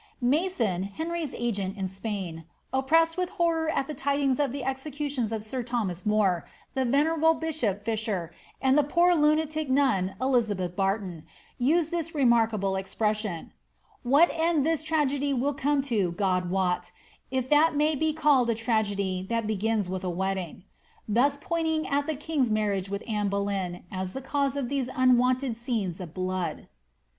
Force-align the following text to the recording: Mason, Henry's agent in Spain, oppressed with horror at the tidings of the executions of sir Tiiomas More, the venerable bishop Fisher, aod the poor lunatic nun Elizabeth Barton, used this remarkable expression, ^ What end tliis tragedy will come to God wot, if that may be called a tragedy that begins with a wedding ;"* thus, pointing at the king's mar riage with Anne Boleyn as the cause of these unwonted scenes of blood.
Mason, 0.19 0.81
Henry's 0.81 1.35
agent 1.37 1.77
in 1.77 1.87
Spain, 1.87 2.45
oppressed 2.73 3.17
with 3.17 3.29
horror 3.37 3.69
at 3.69 3.85
the 3.85 3.93
tidings 3.93 4.39
of 4.39 4.51
the 4.51 4.63
executions 4.63 5.31
of 5.31 5.43
sir 5.43 5.61
Tiiomas 5.61 6.07
More, 6.07 6.43
the 6.73 6.85
venerable 6.85 7.35
bishop 7.35 7.83
Fisher, 7.85 8.33
aod 8.63 8.75
the 8.75 8.83
poor 8.83 9.13
lunatic 9.13 9.69
nun 9.69 10.15
Elizabeth 10.19 10.75
Barton, 10.75 11.23
used 11.59 11.91
this 11.91 12.15
remarkable 12.15 12.75
expression, 12.77 13.45
^ 13.45 13.49
What 14.01 14.31
end 14.33 14.65
tliis 14.65 14.83
tragedy 14.83 15.35
will 15.35 15.53
come 15.53 15.83
to 15.83 16.13
God 16.13 16.49
wot, 16.49 16.91
if 17.29 17.47
that 17.51 17.75
may 17.75 17.93
be 17.93 18.11
called 18.11 18.49
a 18.49 18.55
tragedy 18.55 19.23
that 19.29 19.45
begins 19.45 19.87
with 19.87 20.03
a 20.03 20.09
wedding 20.09 20.63
;"* 20.09 20.63
thus, 21.07 21.37
pointing 21.39 21.85
at 21.85 22.07
the 22.07 22.15
king's 22.15 22.49
mar 22.49 22.69
riage 22.69 22.89
with 22.89 23.03
Anne 23.07 23.29
Boleyn 23.29 23.83
as 23.91 24.13
the 24.13 24.21
cause 24.21 24.55
of 24.55 24.67
these 24.67 24.89
unwonted 24.95 25.55
scenes 25.55 25.99
of 26.01 26.11
blood. 26.11 26.67